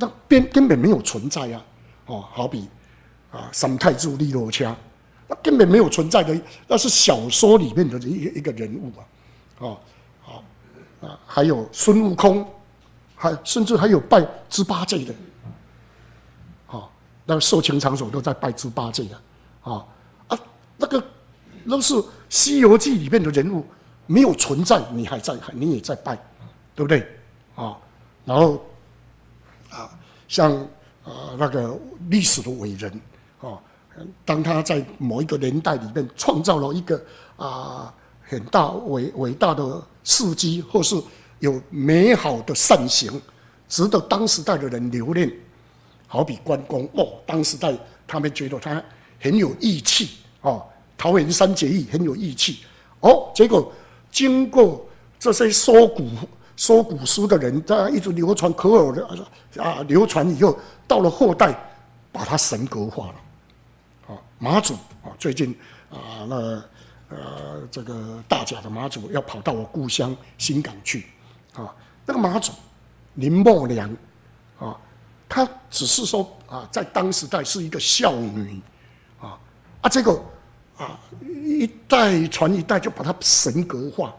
[0.00, 1.64] 那边根本没有存在啊！
[2.06, 2.68] 哦，好比
[3.32, 4.72] 啊，三太子李罗车，
[5.26, 9.02] 那根本没有存在的，那是小说里面的一一个人物啊！
[9.58, 9.78] 哦，
[10.22, 10.44] 好
[11.00, 12.46] 啊，还有孙悟空，
[13.16, 15.12] 还甚至还有拜猪八戒的，
[16.68, 16.88] 哦，
[17.26, 19.20] 那个色情场所都在拜猪八戒的，
[19.62, 19.84] 啊
[20.28, 20.38] 啊，
[20.76, 21.02] 那个
[21.68, 21.94] 都是
[22.28, 23.66] 《西游记》里面的人物，
[24.06, 26.14] 没有存在，你还在，你也在拜，
[26.76, 27.04] 对不对？
[27.56, 27.76] 啊，
[28.24, 28.64] 然后。
[29.70, 29.90] 啊，
[30.26, 30.52] 像
[31.04, 32.90] 啊那个历史的伟人
[33.40, 33.58] 啊，
[34.24, 37.00] 当他在某一个年代里面创造了一个
[37.36, 37.92] 啊
[38.22, 41.00] 很大伟伟大的事迹，或是
[41.38, 43.20] 有美好的善行，
[43.68, 45.30] 值得当时代的人留恋。
[46.06, 48.82] 好比关公哦，当时代他们觉得他
[49.20, 50.64] 很有义气哦，
[50.96, 52.60] 桃园三结义很有义气
[53.00, 53.70] 哦，结果
[54.10, 54.86] 经过
[55.18, 56.08] 这些说古。
[56.58, 61.56] 说古书的人，他一直流传口耳的啊，流传以后到了后代，
[62.10, 63.14] 把它神格化了。
[64.08, 65.56] 啊，妈祖啊，最近
[65.88, 66.36] 啊，那
[67.10, 71.06] 呃，这个大甲的妈祖要跑到我故乡新港去，
[71.54, 71.72] 啊，
[72.04, 72.52] 那个妈祖
[73.14, 73.88] 林默娘
[74.58, 74.76] 啊，
[75.28, 78.60] 她只是说啊，在当时代是一个孝女。
[79.20, 79.38] 啊
[79.80, 80.20] 啊，这个
[80.76, 84.12] 啊一代传一代，就把她神格化，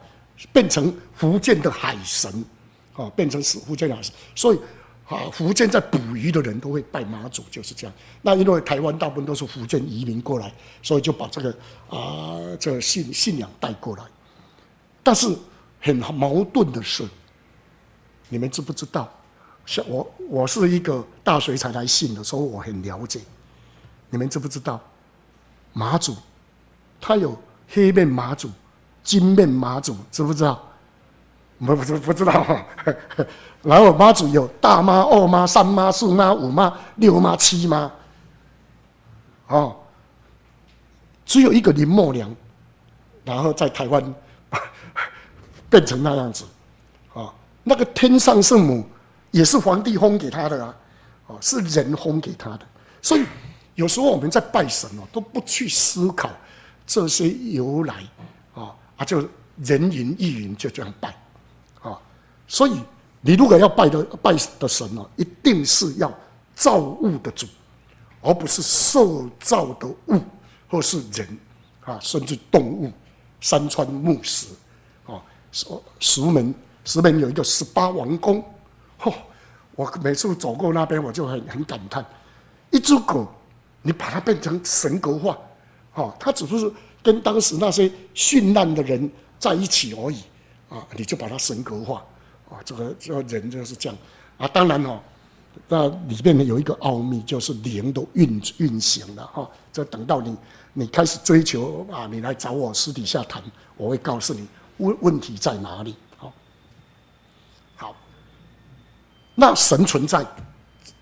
[0.51, 2.45] 变成福建的海神
[2.93, 4.59] 啊，变成是福建的海神，所以。
[5.09, 7.95] 啊，福建在捕鱼的人都会拜妈祖，就是这样。
[8.21, 11.49] 那因为台湾大部分都是福建移民过来，所以就把这个
[11.89, 14.03] 啊，这个信信仰带过来。
[15.01, 15.35] 但是
[15.79, 17.03] 很矛盾的是，
[18.27, 19.11] 你们知不知道？
[19.65, 23.19] 像我，我是一个大学才来信的，所以我很了解。
[24.11, 24.79] 你们知不知道？
[25.73, 26.15] 妈祖，
[27.01, 27.35] 他有
[27.67, 28.47] 黑面妈祖、
[29.03, 30.61] 金面妈祖，知不知道？
[31.59, 32.43] 我不不不知道。
[32.43, 32.65] 哈。
[33.61, 37.91] 然后妈祖有大妈、二妈、三妈、四妈、五妈、六妈、七妈，
[39.47, 39.75] 哦，
[41.25, 42.33] 只有一个林默娘，
[43.25, 44.01] 然后在台湾
[45.69, 46.45] 变成那样子，
[47.13, 47.33] 啊，
[47.63, 48.87] 那个天上圣母
[49.31, 50.73] 也是皇帝封给他的啊，
[51.27, 52.61] 哦，是人封给他的，
[53.01, 53.25] 所以
[53.75, 56.29] 有时候我们在拜神哦，都不去思考
[56.87, 57.95] 这些由来，
[58.99, 59.27] 啊啊，就
[59.57, 61.15] 人云亦云就这样拜，
[61.81, 61.97] 啊，
[62.47, 62.79] 所以。
[63.21, 66.09] 你如果要拜的拜的神呢，一定是要
[66.55, 67.45] 造物的主，
[68.21, 70.21] 而不是受造的物，
[70.69, 71.37] 或是人
[71.83, 72.89] 啊，甚至动物、
[73.41, 74.47] 山川木石
[75.05, 75.21] 啊。
[75.51, 75.65] 石
[75.99, 78.41] 石门石门有一个十八王公，
[78.97, 79.13] 嚯！
[79.75, 82.05] 我每次走过那边，我就很很感叹：
[82.71, 83.27] 一只狗，
[83.81, 85.37] 你把它变成神格化，
[85.95, 86.71] 哦，它只是
[87.01, 90.17] 跟当时那些殉难的人在一起而已
[90.69, 92.03] 啊，你就把它神格化。
[92.49, 93.97] 啊，这个这个人就是这样
[94.37, 94.47] 啊。
[94.47, 94.99] 当然哦，
[95.67, 99.47] 那里面呢有一个奥秘，就是灵都运运行了哈。
[99.71, 100.35] 这等到你
[100.73, 103.39] 你开始追求啊，你来找我私底下谈，
[103.77, 104.47] 我会告诉你
[104.77, 105.95] 问问题在哪里。
[106.17, 106.33] 好，
[107.75, 107.95] 好，
[109.35, 110.25] 那神存在，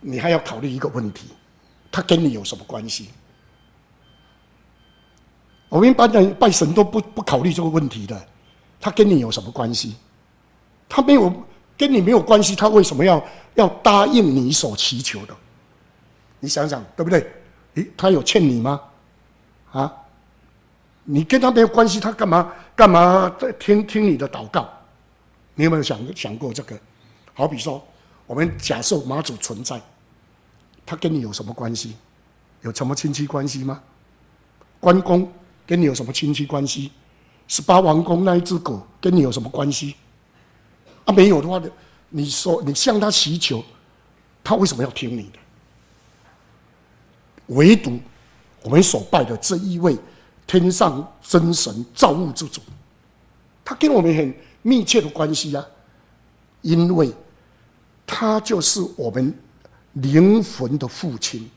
[0.01, 1.29] 你还要考虑一个问题，
[1.89, 3.09] 他跟你有什么关系？
[5.69, 8.27] 我们一般人拜神都不不考虑这个问题的，
[8.79, 9.95] 他跟你有什么关系？
[10.87, 11.31] 他没有
[11.77, 13.23] 跟你没有关系，他为什么要
[13.55, 15.35] 要答应你所祈求的？
[16.39, 17.29] 你想想，对不对？
[17.75, 18.79] 诶，他有欠你吗？
[19.71, 19.93] 啊，
[21.03, 24.67] 你跟他没有关系，他干嘛干嘛在听听你的祷告？
[25.55, 26.79] 你有没有想想过这个？
[27.33, 27.85] 好比说，
[28.25, 29.81] 我们假设妈祖存在，
[30.85, 31.95] 他跟你有什么关系？
[32.61, 33.81] 有什么亲戚关系吗？
[34.79, 35.31] 关公
[35.67, 36.91] 跟你有什么亲戚关系？
[37.47, 39.95] 十八王公那一只狗跟你有什么关系？
[41.05, 41.61] 啊，没有的话，
[42.09, 43.63] 你说你向他祈求，
[44.43, 45.39] 他为什么要听你的？
[47.47, 47.99] 唯独
[48.63, 49.97] 我们所拜的这一位
[50.45, 52.61] 天上真神造物之主，
[53.63, 55.65] 他跟我们很密切的关系啊，
[56.61, 57.13] 因为
[58.05, 59.33] 他就是我们
[59.93, 61.49] 灵魂的父亲。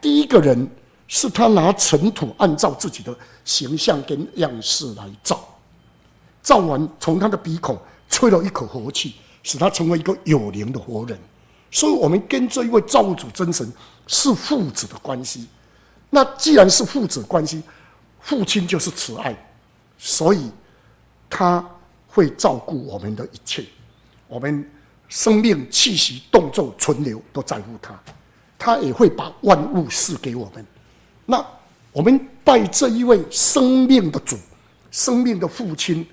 [0.00, 0.68] 第一个人
[1.08, 3.12] 是他拿尘土按照自己的
[3.44, 5.42] 形象跟样式来造，
[6.40, 7.76] 造完从他的鼻孔。
[8.10, 11.16] 吹了一口活气，使他成为一个有灵的活人。
[11.70, 13.70] 所以，我们跟这一位造物主真神
[14.06, 15.46] 是父子的关系。
[16.08, 17.62] 那既然是父子关系，
[18.22, 19.36] 父亲就是慈爱，
[19.98, 20.50] 所以
[21.28, 21.62] 他
[22.08, 23.62] 会照顾我们的一切。
[24.26, 24.66] 我们
[25.06, 27.94] 生命、气息、动作、存留都在乎他。
[28.58, 30.66] 他也会把万物赐给我们。
[31.30, 31.44] 那
[31.92, 34.34] 我们拜这一位生命的主、
[34.90, 36.06] 生命的父亲，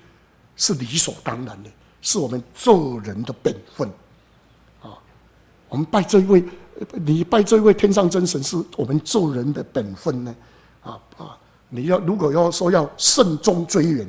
[0.56, 1.70] 是理所当然的。
[2.02, 3.88] 是我们做人的本分，
[4.82, 4.92] 啊，
[5.70, 6.44] 我们拜这一位，
[6.92, 10.36] 你拜这一位天上真神，是我们做人的本分呢，
[10.82, 11.38] 啊啊！
[11.70, 14.08] 你要如果要说要慎终追远，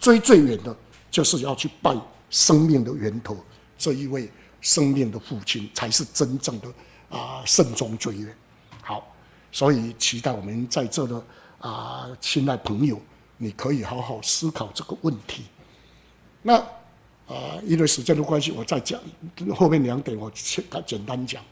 [0.00, 0.76] 追最远的，
[1.08, 1.96] 就是要去拜
[2.30, 3.36] 生命的源头
[3.78, 4.28] 这一位
[4.60, 6.68] 生命的父亲，才是真正的
[7.08, 8.34] 啊慎终追远。
[9.52, 11.22] 所以期待我们在这的
[11.60, 13.00] 啊，亲爱朋友，
[13.36, 15.44] 你可以好好思考这个问题。
[16.42, 16.62] 那。
[17.28, 18.98] 啊，因为时间的关系，我再讲
[19.54, 21.44] 后面两点，我简简单讲，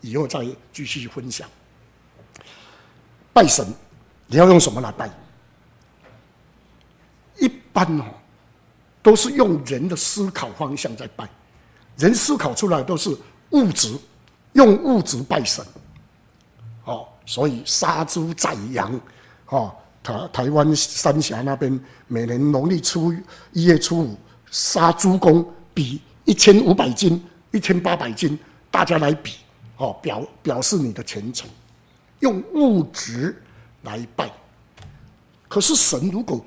[0.00, 1.48] 以后再继续分享。
[3.32, 3.64] 拜神，
[4.26, 5.08] 你要用什么来拜？
[7.38, 8.04] 一般哦，
[9.04, 11.30] 都是用人的思考方向在拜，
[11.96, 13.16] 人思考出来都是
[13.50, 13.96] 物质，
[14.54, 15.64] 用物质拜神。
[17.30, 19.00] 所以杀猪宰羊，
[19.50, 19.72] 哦，
[20.02, 23.14] 台台湾三峡那边每年农历初
[23.52, 24.16] 一月初五。
[24.50, 28.36] 杀猪公比一千五百斤、一千八百斤，
[28.68, 29.34] 大家来比，
[29.76, 31.48] 哦，表表示你的虔诚，
[32.18, 33.40] 用物质
[33.82, 34.28] 来拜。
[35.46, 36.44] 可是神如果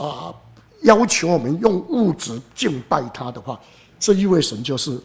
[0.00, 0.32] 啊
[0.84, 3.60] 要求我们用物质敬拜他的话，
[4.00, 4.98] 这意味神就是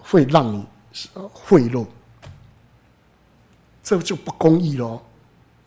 [0.00, 0.64] 会让你
[1.32, 1.84] 贿赂，
[3.86, 5.00] 这就不公义喽。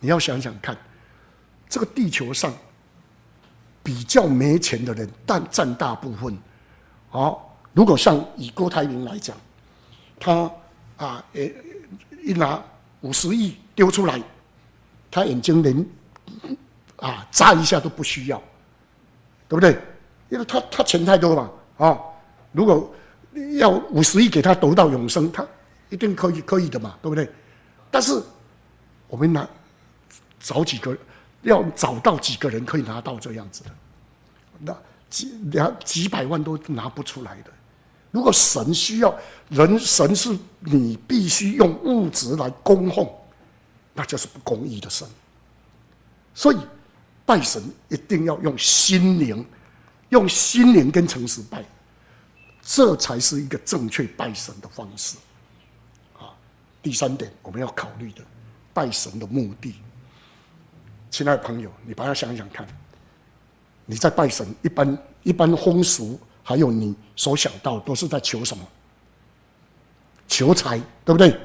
[0.01, 0.77] 你要想想看，
[1.69, 2.53] 这个地球上
[3.81, 6.37] 比较没钱的人，但占大部分。
[7.09, 9.37] 好，如果像以郭台铭来讲，
[10.19, 10.51] 他
[10.97, 11.55] 啊，诶，
[12.21, 12.61] 一拿
[12.99, 14.21] 五十亿丢出来，
[15.09, 15.85] 他眼睛连
[16.97, 18.37] 啊眨一下都不需要，
[19.47, 19.79] 对不对？
[20.29, 21.97] 因为他他钱太多嘛，啊，
[22.51, 22.93] 如果
[23.57, 25.47] 要五十亿给他得到永生，他
[25.89, 27.29] 一定可以可以的嘛，对不对？
[27.91, 28.21] 但是
[29.07, 29.47] 我们拿
[30.39, 30.97] 找几个，
[31.41, 33.71] 要找到几个人可以拿到这样子的，
[34.59, 34.77] 那
[35.09, 37.51] 几两几百万都拿不出来的。
[38.11, 39.15] 如果神需要
[39.49, 43.07] 人，神是你必须用物质来供奉，
[43.93, 45.07] 那就是不公义的神。
[46.33, 46.57] 所以
[47.25, 49.45] 拜神一定要用心灵。
[50.09, 51.63] 用心灵跟诚实拜，
[52.63, 55.17] 这才是一个正确拜神的方式。
[56.81, 58.21] 第三点我们要考虑的
[58.73, 59.75] 拜神的目的，
[61.09, 62.65] 亲爱的朋友，你把它想想看，
[63.85, 68.63] 你在拜神，一般一般风俗，还有你所想到都是在求什么？
[70.27, 71.37] 求财，对不对？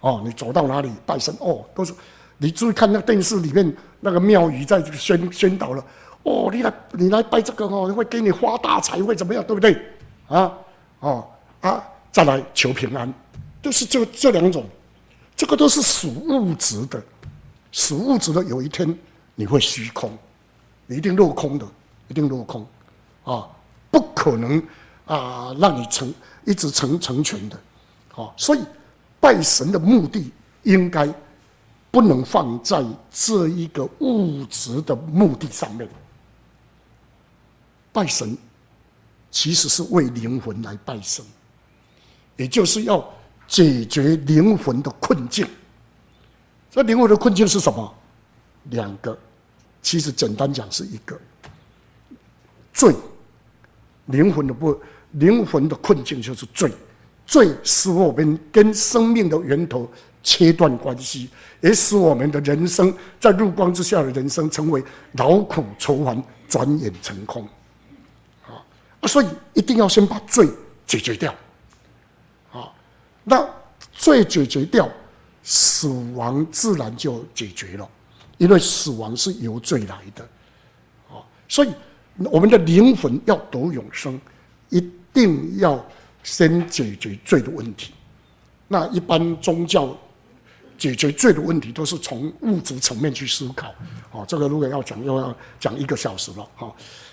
[0.00, 1.94] 哦，你走到哪里拜神，哦，都是
[2.38, 5.84] 你注意看那个电视里面那个庙宇在宣宣导了。
[6.22, 9.80] 哦，你来，你来拜这个哦，会给你发大财，会怎么样，对不对？
[10.26, 10.52] 啊，
[11.00, 13.12] 哦，啊，再来求平安，
[13.66, 14.64] 都是这这两种，
[15.34, 17.02] 这个都是属物质的，
[17.72, 18.96] 属物质的，有一天
[19.34, 20.16] 你会虚空，
[20.86, 21.66] 你一定落空的，
[22.06, 22.64] 一定落空，
[23.24, 23.48] 啊，
[23.90, 24.62] 不可能
[25.04, 26.14] 啊，让你成
[26.44, 27.58] 一直成成全的，
[28.14, 28.60] 啊，所以
[29.18, 31.12] 拜神的目的应该
[31.90, 35.88] 不能放在这一个物质的目的上面。
[37.92, 38.38] 拜神
[39.32, 41.24] 其实是为灵魂来拜神，
[42.36, 43.04] 也就是要
[43.46, 45.46] 解决灵魂的困境。
[46.70, 47.94] 这灵魂的困境是什么？
[48.70, 49.16] 两个，
[49.80, 51.18] 其实简单讲是一个
[52.72, 52.94] 罪。
[54.06, 54.78] 灵魂的不，
[55.12, 56.70] 灵魂的困境就是罪，
[57.26, 59.90] 罪使我们跟生命的源头
[60.22, 61.28] 切断关系，
[61.60, 64.82] 也使我们的人生在日光之下的人生成为
[65.12, 67.48] 劳苦愁烦，转眼成空。
[68.44, 68.62] 啊
[69.08, 70.48] 所以一定要先把罪
[70.86, 71.34] 解决掉，
[73.28, 73.44] 那
[73.92, 74.88] 罪解决掉，
[75.42, 77.88] 死亡自然就解决了，
[78.38, 80.22] 因为死亡是由罪来的，
[81.08, 81.18] 啊，
[81.48, 81.72] 所以
[82.30, 84.20] 我们的灵魂要得永生，
[84.68, 84.80] 一
[85.12, 85.84] 定要
[86.22, 87.92] 先解决罪的问题。
[88.68, 89.96] 那一般宗教
[90.78, 93.74] 解决罪的问题都是从物质层面去思考，
[94.12, 96.70] 啊，这个如果要讲又要讲一个小时了，啊，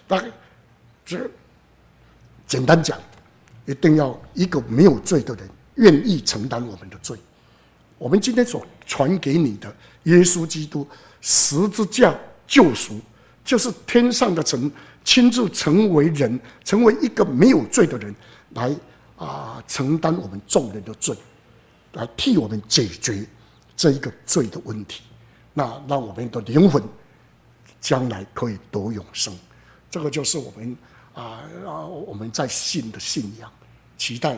[0.08, 0.28] 大概
[1.04, 1.30] 这。
[2.46, 3.00] 简单讲，
[3.66, 7.18] 一定要一个没有罪的人愿意承担我们的罪。
[7.98, 10.88] 我们今天所传给你的耶稣基督
[11.22, 12.14] 十字架
[12.48, 13.00] 救赎，
[13.46, 14.72] 就是天上的神
[15.04, 18.14] 亲自成为人，成为一个没有罪的人，
[18.52, 18.76] 来
[19.18, 21.16] 啊、承担我们众人的罪，
[21.94, 23.26] 来替我们解决
[23.76, 25.02] 这一个罪的问题。
[25.54, 26.84] 那让我们的灵魂
[27.80, 29.34] 将来可以得永生。
[29.90, 30.78] 这个就是我们。
[31.16, 31.86] 啊啊！
[31.86, 33.48] 我们在信的信仰，
[34.00, 34.36] 期待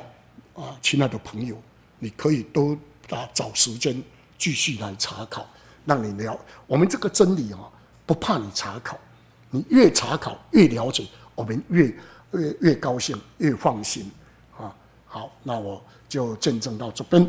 [0.55, 1.55] 啊，亲爱的朋友，
[1.99, 2.75] 你可以多
[3.09, 4.01] 啊找时间
[4.37, 5.47] 继续来查考，
[5.85, 6.39] 让你了。
[6.65, 7.69] 我们这个真理啊，
[8.05, 8.97] 不怕你查考，
[9.51, 11.93] 你越查考越了解，我们越
[12.31, 14.09] 越越高兴，越放心
[14.57, 14.73] 啊。
[15.05, 17.23] 好，那我就见证到这边。